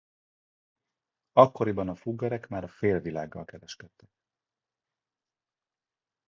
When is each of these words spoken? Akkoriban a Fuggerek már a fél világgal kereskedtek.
Akkoriban 1.33 1.87
a 1.89 1.95
Fuggerek 1.95 2.47
már 2.47 2.63
a 2.63 2.67
fél 2.67 2.99
világgal 2.99 3.45
kereskedtek. 3.45 4.09